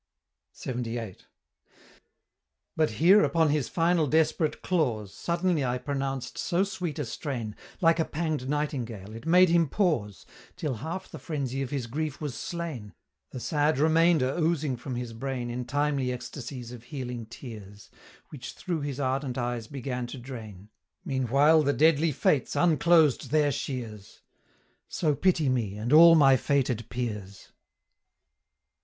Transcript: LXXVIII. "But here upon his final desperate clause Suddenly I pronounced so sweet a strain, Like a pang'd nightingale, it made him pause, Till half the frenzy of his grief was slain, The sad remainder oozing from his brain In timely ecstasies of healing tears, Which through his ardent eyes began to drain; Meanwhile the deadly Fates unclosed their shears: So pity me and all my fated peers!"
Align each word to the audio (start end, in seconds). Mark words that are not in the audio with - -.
LXXVIII. 0.55 1.17
"But 2.75 2.89
here 2.89 3.21
upon 3.23 3.49
his 3.51 3.69
final 3.69 4.07
desperate 4.07 4.63
clause 4.63 5.13
Suddenly 5.13 5.63
I 5.63 5.77
pronounced 5.77 6.39
so 6.39 6.63
sweet 6.63 6.97
a 6.97 7.05
strain, 7.05 7.55
Like 7.81 7.99
a 7.99 8.05
pang'd 8.05 8.49
nightingale, 8.49 9.13
it 9.15 9.27
made 9.27 9.49
him 9.49 9.69
pause, 9.69 10.25
Till 10.55 10.77
half 10.77 11.11
the 11.11 11.19
frenzy 11.19 11.61
of 11.61 11.69
his 11.69 11.85
grief 11.85 12.19
was 12.19 12.33
slain, 12.33 12.95
The 13.29 13.39
sad 13.39 13.77
remainder 13.77 14.35
oozing 14.39 14.75
from 14.75 14.95
his 14.95 15.13
brain 15.13 15.51
In 15.51 15.65
timely 15.65 16.11
ecstasies 16.11 16.71
of 16.71 16.85
healing 16.85 17.27
tears, 17.27 17.91
Which 18.29 18.53
through 18.53 18.81
his 18.81 18.99
ardent 18.99 19.37
eyes 19.37 19.67
began 19.67 20.07
to 20.07 20.17
drain; 20.17 20.69
Meanwhile 21.05 21.61
the 21.61 21.73
deadly 21.73 22.11
Fates 22.11 22.55
unclosed 22.55 23.29
their 23.29 23.51
shears: 23.51 24.23
So 24.87 25.13
pity 25.13 25.47
me 25.47 25.77
and 25.77 25.93
all 25.93 26.15
my 26.15 26.37
fated 26.37 26.89
peers!" 26.89 27.49